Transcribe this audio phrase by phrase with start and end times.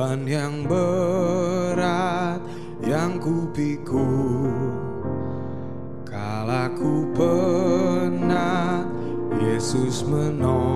[0.00, 2.40] beban yang berat
[2.80, 4.48] yang ku pikul.
[6.08, 8.88] Kala ku penat,
[9.36, 10.69] Yesus menolong.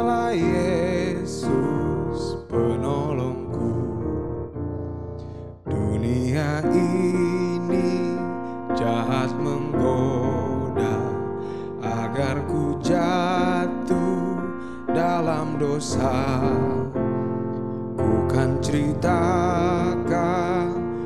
[0.00, 1.60] Hanyalah Yesus
[2.48, 3.76] penolongku.
[5.68, 8.16] Dunia ini
[8.72, 10.96] jahat menggoda
[11.84, 14.40] agar ku jatuh
[14.88, 16.48] dalam dosa.
[17.92, 20.08] Ku kan ceritakan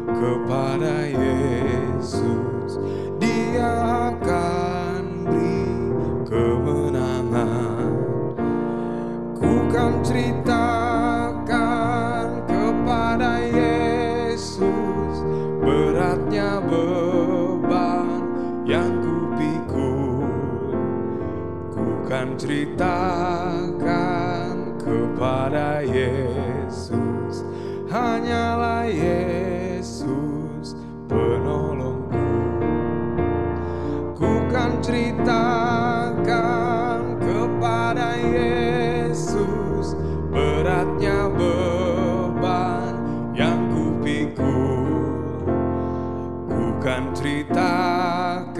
[0.06, 1.03] kepada
[34.84, 36.20] ceritakan
[37.16, 39.96] kepada Yesus
[40.28, 42.92] beratnya beban
[43.32, 45.48] yang ku pikul.
[46.52, 48.52] Ku kan ceritakan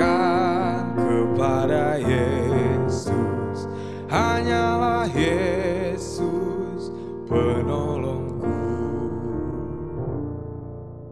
[0.96, 3.68] kepada Yesus,
[4.08, 6.88] hanyalah Yesus
[7.28, 8.48] penolongku.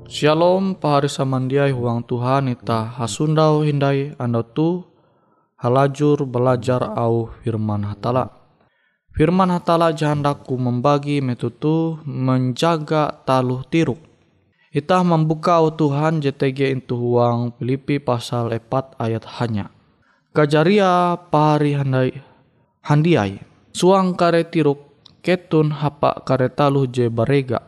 [0.09, 4.89] Shalom pahari samandiai huang Tuhan ita hasundau hindai anda tu
[5.63, 8.35] halajur belajar au firman hatala.
[9.15, 14.03] Firman hatala jahandaku membagi metutu menjaga taluh tiruk.
[14.75, 19.71] Ita membuka au Tuhan JTG itu huang Filipi pasal 4 ayat hanya.
[20.35, 22.11] Kajaria pahari handai
[22.83, 23.39] handiai.
[23.71, 24.81] Suang kare tiruk
[25.23, 27.63] ketun hapa kare taluh je barega.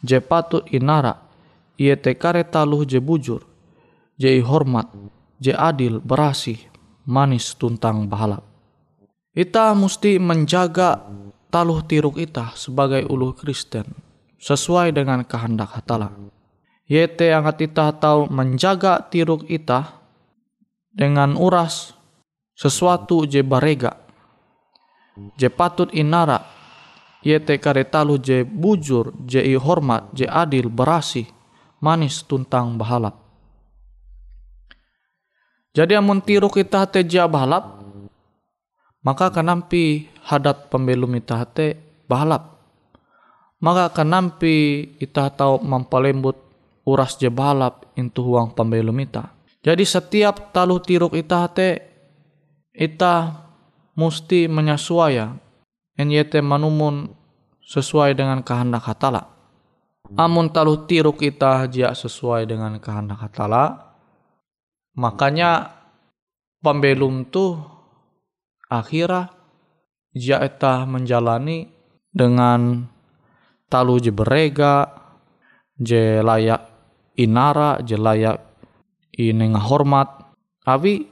[0.00, 1.24] Je patut inara
[1.78, 3.42] ia te kare taluh je bujur,
[4.18, 4.86] je hormat,
[5.42, 6.58] je adil, berasih,
[7.04, 8.44] manis tuntang bahalap.
[9.34, 11.04] Ita mesti menjaga
[11.50, 13.86] taluh tiruk ita sebagai ulu Kristen
[14.38, 16.12] sesuai dengan kehendak hatala.
[16.84, 20.04] Yete angkat ita tahu menjaga tiruk ita
[20.92, 21.96] dengan uras
[22.52, 23.96] sesuatu je barega,
[25.40, 26.44] je patut inara,
[27.24, 31.26] yete kare taluh je bujur, je hormat, je adil, berasih,
[31.80, 33.23] manis tuntang bahalap.
[35.74, 37.82] Jadi amun tiru kita te jia bahalap,
[39.02, 41.74] maka kanampi hadat pembelum ita te
[42.06, 42.54] bahalap.
[43.58, 46.38] Maka kanampi ita tahu mampalembut
[46.86, 49.34] uras je bahalap intu huang pembelum ita.
[49.66, 51.82] Jadi setiap talu tiruk ita te
[52.70, 53.34] ita
[53.98, 55.42] musti menyesuaikan
[55.98, 57.10] en yete manumun
[57.66, 59.26] sesuai dengan kehendak hatala.
[60.14, 63.93] Amun taluh tiru kita jia sesuai dengan kehendak hatala,
[64.94, 65.74] makanya
[66.62, 67.58] pembelum tu
[68.70, 69.30] akhirnya
[70.14, 71.68] jia eta menjalani
[72.14, 72.86] dengan
[73.66, 74.86] talu je berega,
[75.74, 76.62] je layak
[77.18, 78.38] inara, je layak
[79.18, 80.30] inenga hormat,
[80.62, 81.10] awi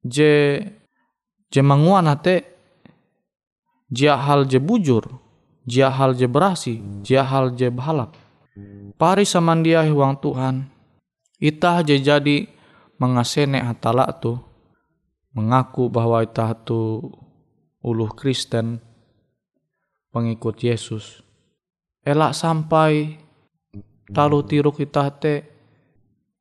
[0.00, 0.32] je
[1.52, 2.48] je manguan hate
[3.92, 5.04] jia hal je bujur,
[5.68, 8.16] jia hal je berasi, jia hal je bahalap.
[8.96, 10.68] Pari samandia huang Tuhan.
[11.42, 12.48] Itah je jadi
[13.02, 14.38] mengasene hatala tu
[15.34, 17.02] mengaku bahwa itah tu
[17.82, 18.78] uluh Kristen
[20.14, 21.26] pengikut Yesus.
[22.06, 23.18] Elak sampai
[24.14, 25.42] talu tiru kita te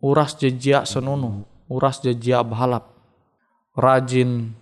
[0.06, 2.94] uras jejak senunu, uras jejak bahalap.
[3.74, 4.54] Rajin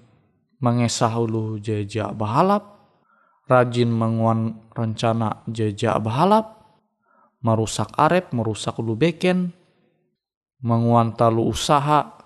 [0.64, 2.64] mengesah ulu jejak bahalap,
[3.50, 6.64] rajin menguan rencana jejak bahalap,
[7.42, 9.52] merusak arep, merusak ulu beken,
[10.60, 12.20] menguan talu usaha,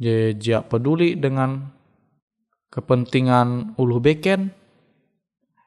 [0.00, 1.70] jejak peduli dengan
[2.72, 4.50] kepentingan ulu beken,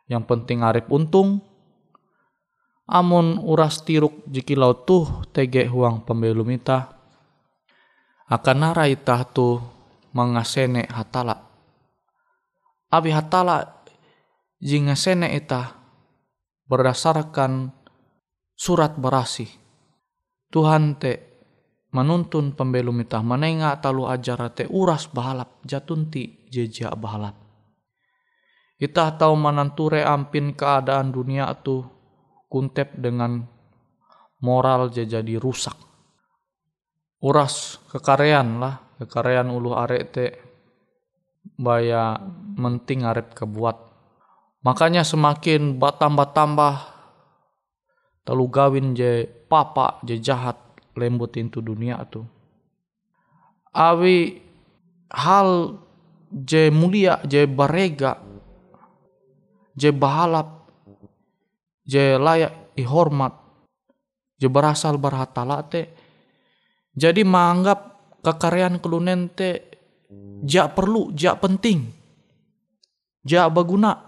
[0.08, 1.44] yang penting arep untung,
[2.88, 6.92] amun uras tiruk jikilau tuh tege huang pembelum ita,
[8.28, 9.64] akan nara itah tuh
[10.12, 11.48] mengasene hatala.
[12.88, 13.84] Abi hatala
[14.64, 15.76] jingasene ita
[16.68, 17.72] berdasarkan
[18.56, 19.48] surat berasi.
[20.48, 21.27] Tuhan te
[21.92, 27.36] menuntun pembelum itah menenga talu ajar te uras bahalap jatunti jejak bahalap.
[28.78, 31.81] Itah tahu mananture ampin keadaan dunia tu
[32.45, 33.42] kuntep dengan
[34.44, 35.74] moral jadi rusak.
[37.18, 40.25] Uras kekarean lah, kekarean ulu arek te
[41.57, 42.22] baya
[42.54, 43.78] menting arep kebuat.
[44.62, 46.75] Makanya semakin bertambah-tambah
[48.28, 50.67] telu gawin je papa je jahat
[50.98, 52.26] lembut itu dunia tu.
[53.72, 54.42] Awi
[55.14, 55.78] hal
[56.34, 58.20] je mulia je barega
[59.78, 60.66] je bahalap
[61.86, 63.38] je layak ihormat
[64.42, 65.94] je berasal berhatala te.
[66.98, 69.78] Jadi menganggap kekaryaan kelunen te
[70.44, 71.92] jak perlu jak penting
[73.28, 74.08] jak baguna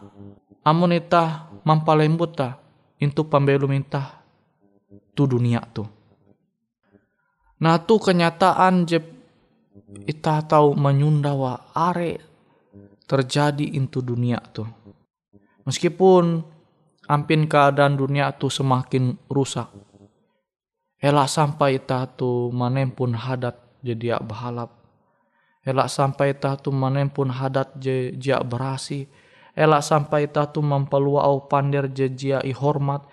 [0.64, 2.56] amun ita mampalembut ta
[3.00, 4.24] itu pembelum minta
[5.16, 5.84] tu dunia tu
[7.60, 9.00] nah tu kenyataan je
[10.08, 12.20] ita tahu menyundawa are
[13.10, 14.66] terjadi into dunia tu.
[15.66, 16.46] Meskipun
[17.10, 19.74] ampin keadaan dunia tu semakin rusak.
[21.02, 24.78] Elak sampai ita tu manempun hadat jadi bahalap.
[25.66, 29.10] Elak sampai ita tu manempun hadat jia berasi.
[29.58, 33.08] Elak sampai ita tu mempelua au pander je jia ihormat.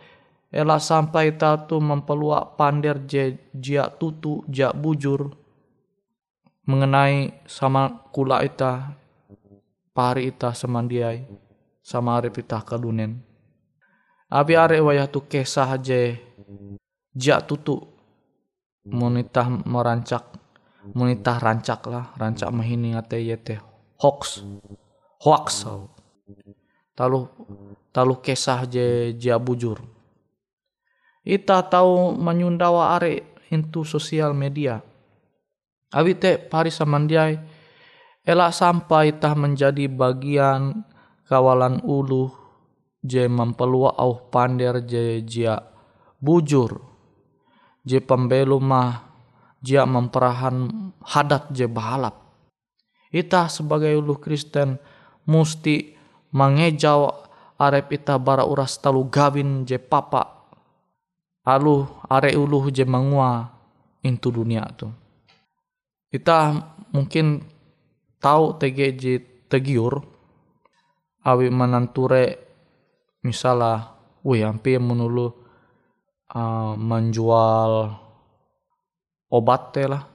[0.46, 5.34] Elak sampai ita tu mempelua pander jia tutu jia bujur
[6.70, 8.94] mengenai sama kula ita
[9.90, 11.26] pari ita semandiai
[11.82, 13.22] sama arep ita kalunen.
[14.30, 16.14] Abi are wayah tu kesah je
[17.14, 17.82] jak tutu.
[18.86, 20.30] Monitah merancak
[20.94, 23.58] monitah rancak lah rancak mahini ngate yete
[23.98, 24.46] hoax
[25.26, 25.66] hoax.
[26.94, 27.26] Talu
[27.90, 29.95] talu kesah je jia bujur
[31.26, 34.78] ita tahu menyundawa are into sosial media
[35.90, 37.38] Abi te pari samandiai
[38.26, 40.82] elak sampai tah menjadi bagian
[41.26, 42.30] kawalan ulu
[43.02, 45.62] je mempelua au pander je jia
[46.18, 46.82] bujur
[47.86, 49.06] je pembelu mah
[49.62, 52.18] jia memperahan hadat je bahalap.
[53.14, 54.82] Ita sebagai ulu Kristen
[55.30, 55.94] musti
[56.34, 57.14] mengejau
[57.56, 60.35] arep ita bara uras talu gawin je papa
[61.46, 63.46] alu are ulu je mangua
[64.02, 64.90] intu dunia tu.
[66.10, 66.58] Kita
[66.90, 67.42] mungkin
[68.18, 69.04] tahu TGJ
[69.46, 70.02] tegiur
[71.22, 72.24] awi menanture
[73.22, 73.94] misalnya
[74.26, 75.30] wih hampir menulu
[76.34, 77.94] uh, menjual
[79.30, 80.06] obat teh lah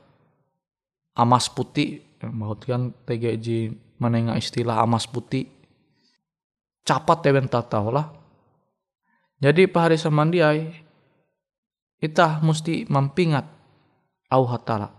[1.16, 5.48] amas putih kan TGJ menengah istilah amas putih
[6.82, 8.08] capat teh tak tahu lah.
[9.42, 10.91] Jadi Pak Hari Samandiai
[12.02, 13.46] kita mesti mempingat
[14.34, 14.90] au hatala.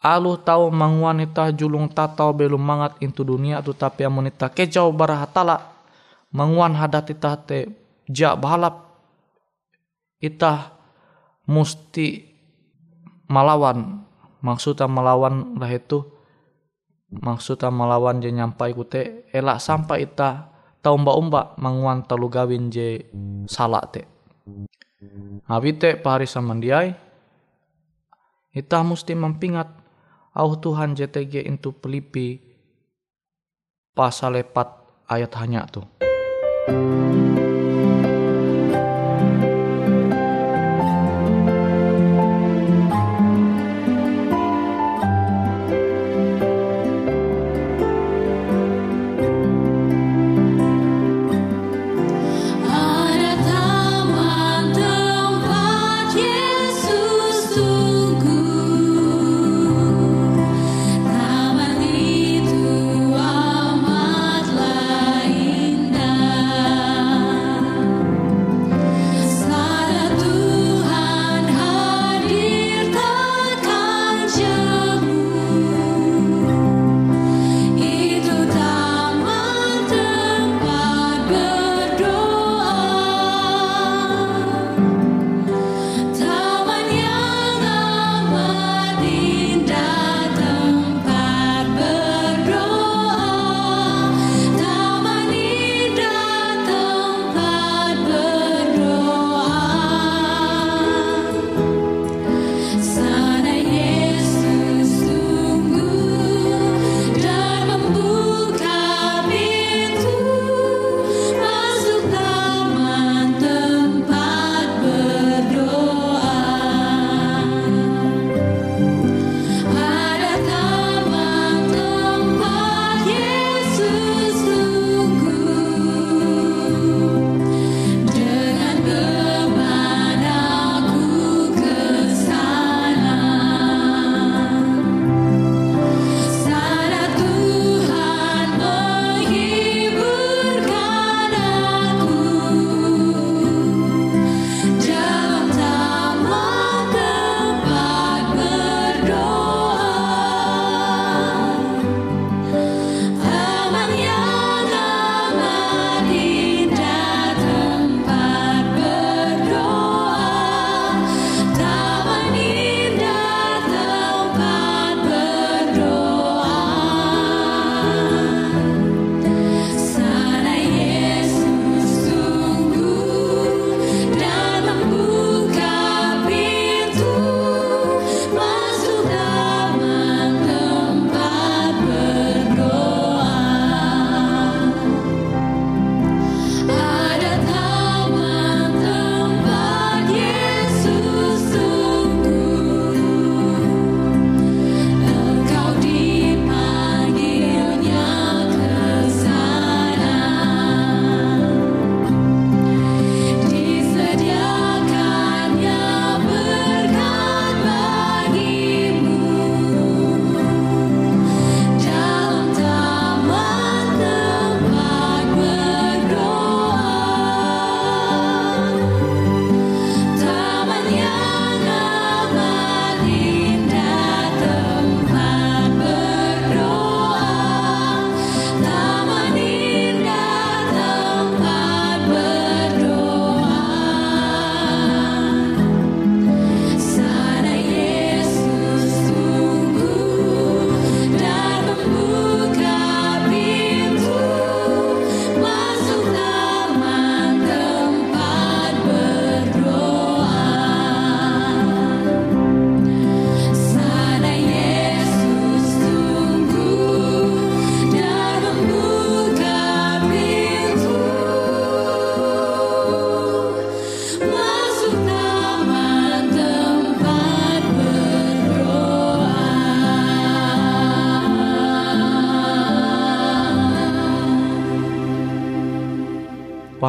[0.00, 5.74] Alu tahu mang wanita julung tatau belum mangat into dunia tu tapi amunita kejau barahatala
[6.28, 7.72] mangwan hadat ita te
[8.04, 8.84] ja balap
[10.20, 10.76] ita
[11.48, 12.28] musti
[13.32, 14.04] malawan
[14.44, 16.04] maksudnya melawan lah itu
[17.08, 20.52] maksudnya melawan je nyampai kute elak sampai ita
[20.84, 23.08] tau umba umba mangwan talu gawin je
[23.48, 24.04] salah te
[25.44, 26.88] Abi te pari samandiai
[28.54, 29.68] ita musti mempingat
[30.34, 32.38] au Tuhan JTG itu pelipi
[33.94, 34.68] pasal lepat
[35.10, 35.82] ayat hanya tu.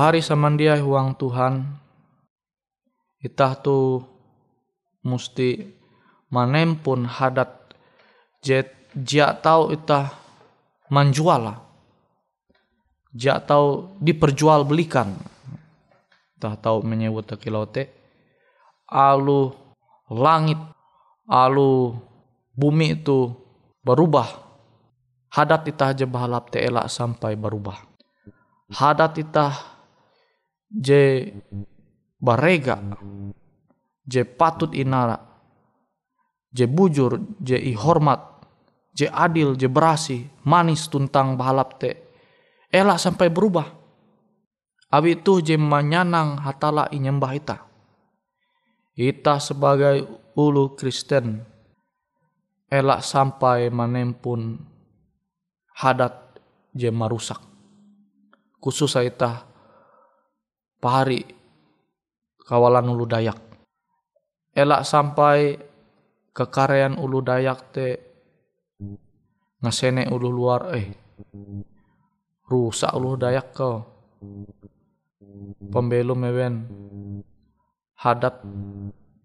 [0.05, 1.65] Pahari samandiai huang Tuhan.
[3.25, 4.05] Itah tu
[5.01, 5.65] musti
[6.29, 7.74] manempun hadat.
[8.38, 10.13] Jet jia tahu itah
[10.93, 11.57] menjual lah
[13.17, 15.09] jia tahu diperjualbelikan.
[16.38, 17.89] Itah tahu menyebut kilote
[18.85, 19.57] alu
[20.13, 20.62] langit
[21.25, 21.97] alu
[22.53, 23.33] bumi itu
[23.81, 24.29] berubah.
[25.33, 27.81] Hadat itah je bahalap te elak sampai berubah.
[28.69, 29.75] Hadat itah
[30.75, 31.32] je
[32.20, 32.84] barega
[34.03, 35.15] je patut inara
[36.51, 38.36] je bujur je ihormat
[38.96, 41.91] je adil je berasi manis tuntang bahalap te.
[42.72, 43.67] Elak sampai berubah.
[44.91, 47.58] Abi itu je menyanang hatala inyembah ita.
[48.96, 50.08] Ita sebagai
[50.39, 51.44] ulu Kristen
[52.72, 54.55] elak sampai menempun
[55.75, 56.39] hadat
[56.72, 57.44] je marusak.
[58.63, 59.44] Khusus ita
[60.86, 61.25] pahari
[62.46, 63.42] kawalan ulu dayak.
[64.54, 65.58] Elak sampai
[66.30, 67.88] kekarean ulu Dayak te
[69.65, 70.94] ngasene ulu luar eh
[72.46, 73.82] rusak ulu Dayak kau
[75.74, 76.54] pembelum even
[77.98, 78.46] hadat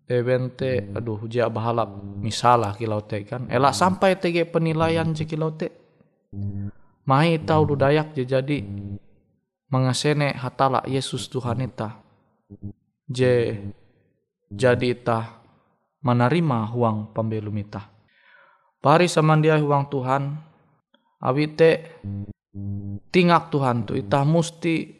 [0.08, 1.92] even te aduh jia bahalap
[2.24, 3.46] misalah kilau te kan.
[3.52, 5.68] Elak sampai tege penilaian je kilau te.
[7.04, 8.58] Mahi tahu ulu Dayak je jadi
[9.70, 11.94] mengasene hatala Yesus Tuhan ita
[13.06, 13.58] je
[14.50, 15.40] jadi itah
[16.02, 17.86] menerima huang pembelum itah.
[18.80, 20.34] Pari samandia huang Tuhan,
[21.22, 22.00] awite
[23.12, 24.90] tingak Tuhan tu itah musti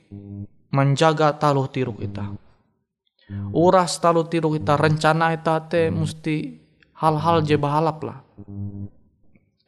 [0.71, 2.31] menjaga taluh tiruk itah.
[3.55, 6.61] Uras taluh tiruk itah rencana itah te musti
[7.01, 8.19] hal-hal je bahalap lah.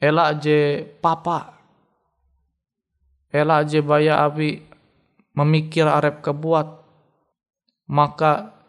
[0.03, 1.59] Elak je papa.
[3.33, 4.72] Elak je baya abi
[5.37, 6.81] memikir arep kebuat.
[7.93, 8.63] Maka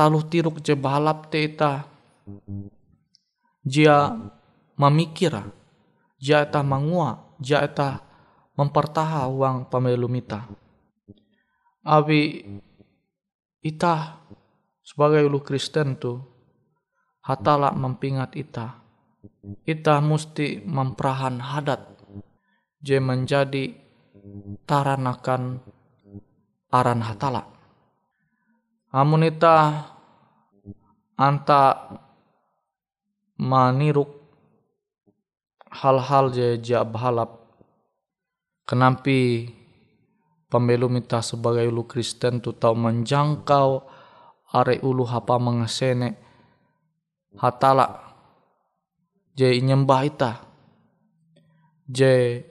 [0.00, 1.84] taluh tiruk je balap te ita
[3.60, 4.16] jia
[4.80, 5.36] memikir
[6.16, 8.00] jia ita mangua jia ita
[8.56, 10.48] mempertaha uang pemilu mita
[11.84, 12.44] abi
[13.60, 14.24] ita
[14.80, 16.16] sebagai ulu Kristen tu
[17.20, 18.80] hatala mempingat ita
[19.68, 21.84] ita musti memperahan hadat
[22.80, 23.76] je menjadi
[24.68, 25.60] taranakan
[26.70, 27.42] aran hatala.
[28.90, 29.86] Amunita
[31.14, 31.62] anta
[33.38, 34.10] maniruk
[35.70, 37.38] hal-hal je jab halap.
[38.66, 39.50] Kenampi
[40.46, 43.82] pembelu mita sebagai ulu Kristen tu tau menjangkau
[44.50, 46.18] are ulu hapa mengesene
[47.38, 48.10] hatala.
[49.34, 50.32] Je nyembah ita.
[51.90, 52.46] Je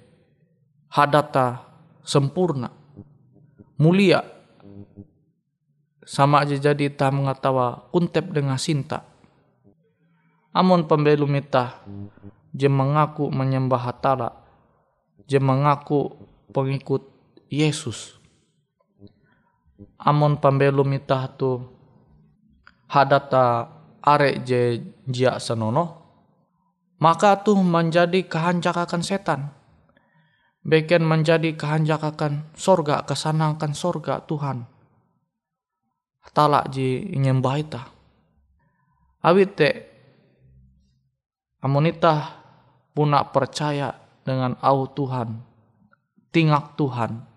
[0.90, 1.66] hadata
[2.04, 2.74] sempurna
[3.80, 4.22] mulia
[6.10, 9.06] sama aja jadi ta mengatawa kuntep dengan sinta.
[10.50, 11.86] Amun pembelum ita
[12.50, 14.34] je mengaku menyembah hatala,
[15.30, 16.18] je mengaku
[16.50, 17.06] pengikut
[17.54, 18.18] Yesus.
[20.02, 21.62] Amun pembelum ita tu
[22.90, 23.70] hadata
[24.02, 26.02] are je jia senono,
[26.98, 29.54] maka tuh menjadi kehanjakakan setan.
[30.70, 34.70] Beken menjadi kehanjakakan sorga, kesanangkan sorga Tuhan
[36.32, 37.84] talak ji nyembah ita.
[39.20, 39.70] Awit te
[41.60, 42.40] amonita
[42.96, 43.92] puna percaya
[44.24, 45.44] dengan au Tuhan,
[46.32, 47.28] tingak Tuhan.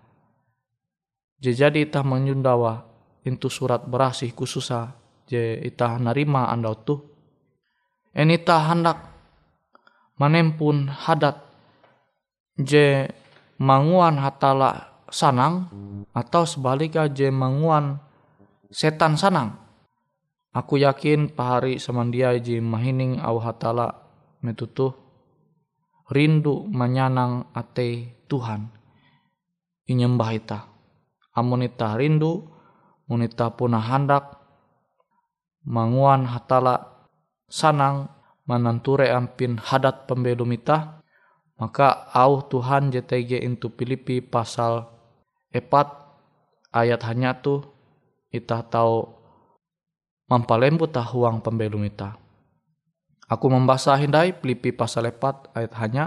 [1.43, 2.87] Jadi ita menyundawa
[3.27, 4.95] itu surat berasih khususa
[5.27, 7.03] je ita narima anda tuh.
[8.15, 9.11] Enita hendak
[10.15, 11.43] menempun hadat
[12.55, 13.09] je
[13.63, 15.71] manguan hatala sanang
[16.11, 18.03] atau sebaliknya je manguan
[18.67, 19.55] setan sanang.
[20.53, 24.03] Aku yakin pahari samandia ji mahining au hatala
[24.43, 24.93] metutuh
[26.11, 28.67] rindu menyanang ate Tuhan.
[29.87, 30.59] Inyembah ita.
[31.33, 32.45] Amunita rindu,
[33.09, 34.37] munita punah handak,
[35.65, 37.09] manguan hatala
[37.49, 38.13] sanang
[38.45, 41.02] mananture ampin hadat pembelum ita,
[41.63, 44.83] maka au Tuhan JTG into Filipi pasal
[45.55, 45.63] 4
[46.75, 47.63] ayat hanya tuh
[48.35, 49.07] ita tahu
[50.27, 52.19] mampalembu tahuang pembelum ita.
[53.31, 56.05] Aku membahas hindai Filipi pasal 4 ayat hanya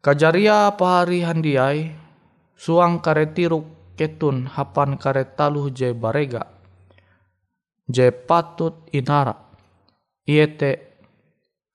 [0.00, 1.92] Kajaria pahari handiai
[2.56, 3.68] suang karetiruk
[4.00, 6.48] ketun hapan karetaluh je barega
[7.86, 9.36] je patut inara
[10.24, 10.98] iete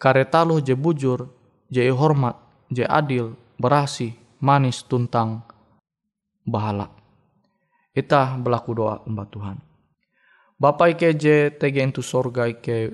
[0.02, 1.30] karetaluh je bujur
[1.70, 5.43] je hormat je adil berasi manis tuntang
[6.47, 6.91] bahala
[7.97, 9.58] Kita berlaku doa mbak Tuhan.
[10.62, 12.93] Bapak Ike je tege itu sorga Ike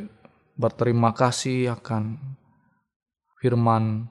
[0.55, 2.15] berterima kasih akan
[3.35, 4.07] firman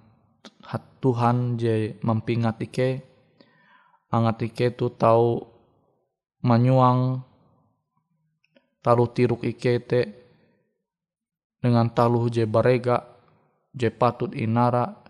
[1.03, 3.03] Tuhan je mempingat Ike.
[4.13, 5.43] Angat Ike tu tahu
[6.47, 7.27] menyuang
[8.85, 10.01] talu tiruk Ike te
[11.59, 13.03] dengan taluh je barega
[13.75, 15.02] je patut inara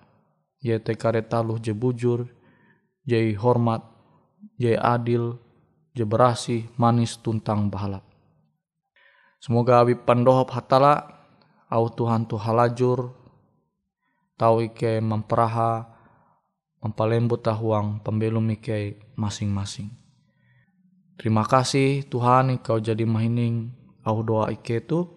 [0.63, 2.25] je te kare taluh je bujur
[3.03, 3.83] je hormat
[4.57, 5.37] je adil
[5.93, 8.07] je berasi manis tuntang bahalap.
[9.43, 11.03] Semoga abi pandohop hatala
[11.67, 13.11] au Tuhan tu halajur
[14.39, 15.91] tau ike memperaha
[16.79, 19.91] mempalembut tahuang pembelum ike masing-masing.
[21.19, 23.71] Terima kasih Tuhan kau jadi mahining
[24.07, 25.11] au doa ike tu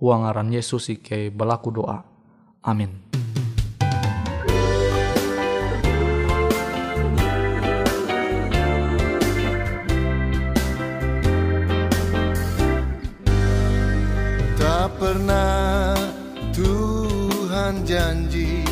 [0.00, 2.04] huang aran Yesus ike belaku doa.
[2.60, 3.19] Amin.
[16.56, 18.64] Tuhan janji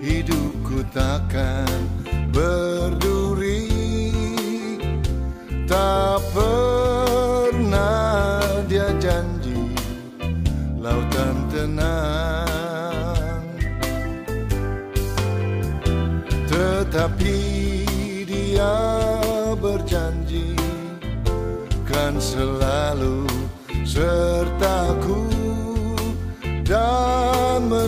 [0.00, 1.86] hidupku takkan
[2.34, 3.70] berduri.
[5.70, 9.70] Tak pernah dia janji
[10.80, 13.44] lautan tenang.
[16.50, 17.38] Tetapi
[18.26, 18.74] dia
[19.60, 20.56] berjanji
[21.86, 23.28] kan selalu
[23.86, 25.19] sertaku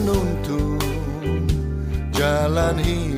[0.03, 0.83] menuntun
[2.11, 3.12] jalan hidupku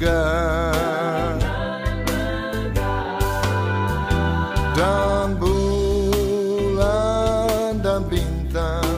[0.00, 1.36] megah
[4.72, 6.64] Dan bulan
[7.84, 8.96] dan bintang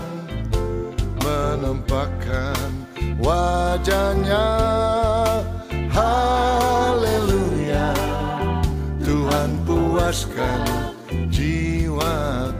[1.18, 2.86] menempatkan
[3.18, 4.46] wajahnya.
[5.90, 7.90] Haleluya.
[9.02, 10.62] Tuhan puaskan
[11.34, 12.51] jiwaku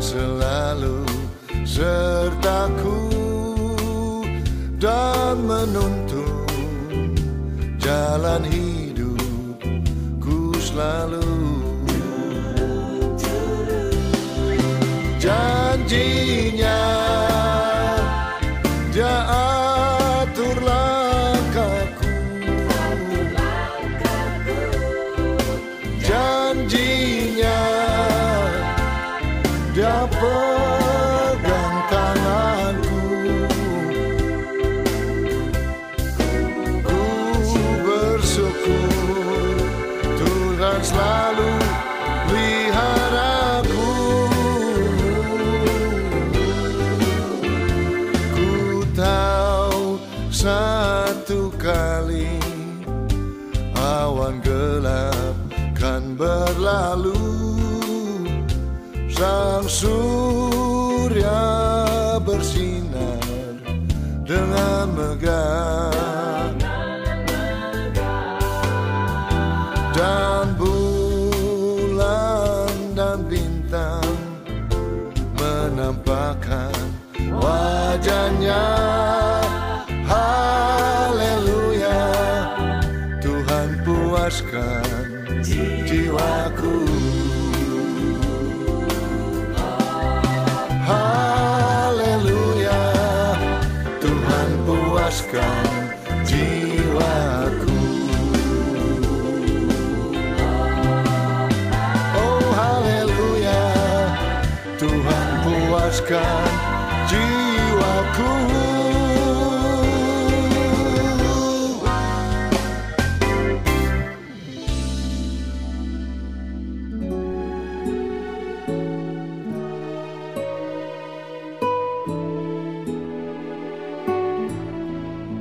[0.00, 1.04] selalu
[1.68, 3.12] sertaku
[4.80, 7.12] dan menuntun
[7.76, 11.49] jalan hidupku selalu
[50.60, 52.36] satu kali.
[53.72, 55.36] Awan gelap
[55.72, 57.16] kan berlalu.
[59.08, 61.40] Sang surya
[62.20, 63.24] bersinar
[64.28, 65.96] dengan megah.
[69.96, 71.92] Dan bulan
[72.96, 74.16] dan bintang
[75.36, 76.72] menampakkan
[77.36, 78.79] wajahnya.
[105.00, 106.48] Tuhan puaskan
[107.08, 108.32] jiwaku.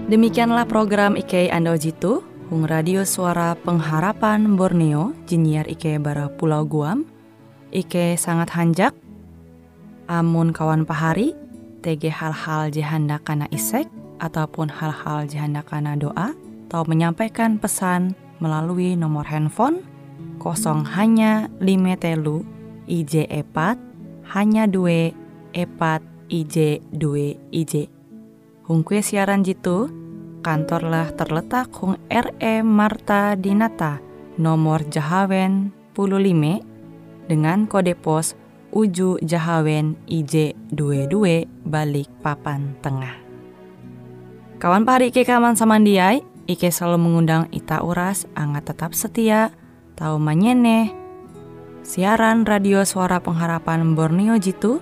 [0.07, 7.03] Demikianlah program IK Ando Jitu, Hung Radio Suara Pengharapan Borneo, Jinier IK Bara Pulau Guam,
[7.75, 8.95] IK sangat hanjak,
[10.09, 11.37] amun kawan pahari,
[11.85, 13.85] TG hal-hal jihanda kana isek,
[14.19, 16.33] ataupun hal-hal jihanda kana doa,
[16.67, 19.85] atau menyampaikan pesan melalui nomor handphone
[20.39, 22.47] kosong hanya lima telu
[22.87, 23.75] IJ epat
[24.33, 25.11] hanya dua
[25.53, 27.91] epat IJ dua IJ.
[28.69, 29.89] Hung kue siaran jitu,
[30.45, 33.97] kantorlah terletak Hung RE Marta Dinata,
[34.37, 36.61] nomor Jahawen 15,
[37.25, 38.37] dengan kode pos
[38.69, 43.17] Uju Jahawen IJ22 balik papan tengah.
[44.61, 49.49] Kawan pahari Ike kaman samandiai, Ike selalu mengundang Ita Uras, angat tetap setia,
[49.97, 50.93] tahu manyene,
[51.81, 54.77] siaran radio suara pengharapan Borneo Jitu,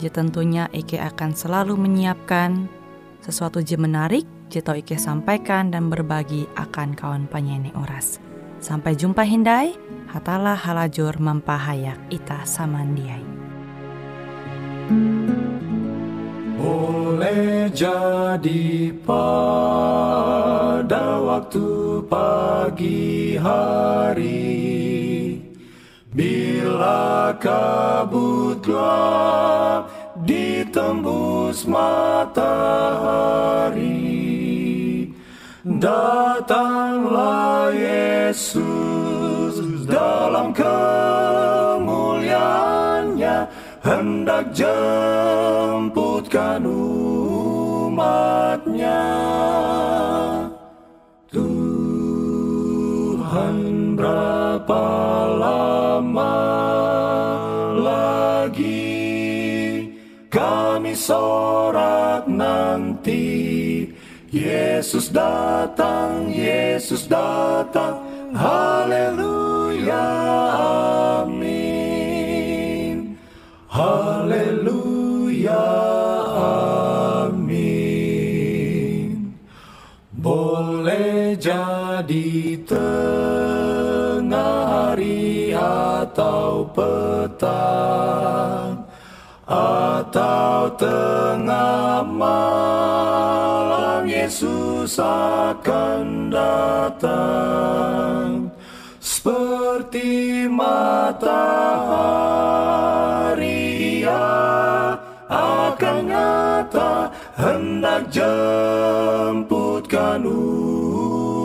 [0.00, 2.72] je tentunya Ike akan selalu menyiapkan
[3.20, 8.29] sesuatu je menarik, je tau Ike sampaikan dan berbagi akan kawan penyanyi oras.
[8.60, 9.72] Sampai jumpa Hindai,
[10.12, 13.24] hatalah halajur mempahayak ita samandiai.
[16.60, 19.24] Boleh jadi pada
[21.24, 25.40] waktu pagi hari
[26.12, 29.88] Bila kabut gelap
[30.26, 32.60] ditembus matahari
[35.64, 36.79] Datanglah
[38.30, 43.50] Yesus dalam kemuliaannya
[43.82, 46.62] hendak jemputkan
[47.90, 49.02] umatnya.
[51.34, 53.58] Tuhan
[53.98, 54.86] berapa
[55.34, 56.38] lama
[57.82, 59.10] lagi
[60.30, 63.26] kami sorak nanti
[64.30, 68.09] Yesus datang, Yesus datang,
[68.40, 70.08] haleluya,
[71.20, 73.20] amin.
[73.68, 75.66] Haleluya,
[77.28, 77.76] amin.
[80.16, 84.56] Boleh jadi tengah
[84.88, 88.88] hari atau petang
[89.44, 92.89] atau tengah malam
[94.30, 98.46] Yesus akan datang.
[99.02, 100.86] Seperti matahari
[104.06, 104.94] ia
[105.26, 107.10] akan nyata.
[107.34, 110.22] Hendak jemputkan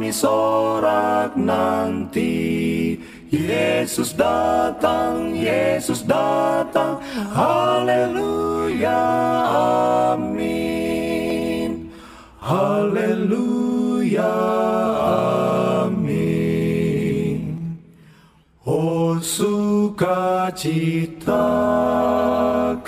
[0.00, 2.96] kami sorak nanti
[3.28, 7.04] Yesus datang, Yesus datang,
[7.36, 9.04] haleluya,
[10.16, 11.92] amin.
[12.40, 14.32] Haleluya,
[15.84, 17.68] amin.
[18.64, 20.00] Oh sukacita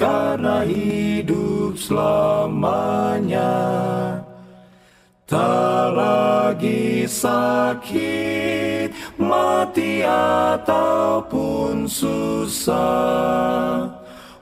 [0.01, 3.53] karena hidup selamanya
[5.29, 5.72] Tak
[6.53, 13.89] lagi sakit, mati ataupun susah.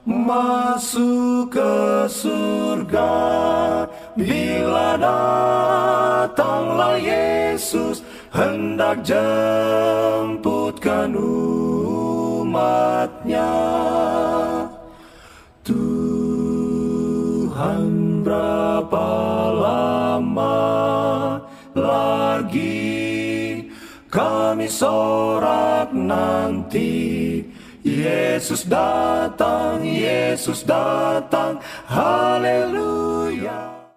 [0.01, 3.85] Masuk ke surga
[4.17, 11.15] Bila datanglah Yesus Hendak jemputkan
[12.41, 13.53] umatnya.
[15.63, 16.59] Tuhan
[18.25, 19.30] berapa
[22.51, 23.71] lagi.
[24.11, 27.39] Kami sorak nanti.
[27.81, 31.57] Yesus datang, Yesus datang,
[31.89, 33.70] haleluya.